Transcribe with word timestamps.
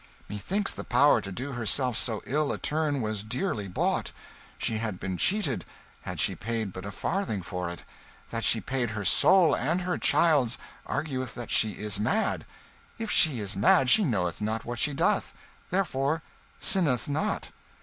"Methinks 0.27 0.73
the 0.73 0.83
power 0.83 1.21
to 1.21 1.31
do 1.31 1.51
herself 1.51 1.95
so 1.95 2.23
ill 2.25 2.51
a 2.51 2.57
turn 2.57 3.03
was 3.03 3.23
dearly 3.23 3.67
bought. 3.67 4.11
She 4.57 4.79
had 4.79 4.99
been 4.99 5.15
cheated, 5.15 5.63
had 6.01 6.19
she 6.19 6.33
paid 6.35 6.73
but 6.73 6.87
a 6.87 6.91
farthing 6.91 7.43
for 7.43 7.69
it; 7.69 7.83
that 8.31 8.43
she 8.43 8.59
paid 8.59 8.89
her 8.89 9.05
soul, 9.05 9.55
and 9.55 9.81
her 9.81 9.99
child's, 9.99 10.57
argueth 10.87 11.35
that 11.35 11.51
she 11.51 11.73
is 11.73 11.99
mad; 11.99 12.47
if 12.97 13.11
she 13.11 13.39
is 13.39 13.55
mad 13.55 13.91
she 13.91 14.03
knoweth 14.03 14.41
not 14.41 14.65
what 14.65 14.79
she 14.79 14.91
doth, 14.95 15.35
therefore 15.69 16.23
sinneth 16.59 17.07
not." 17.07 17.49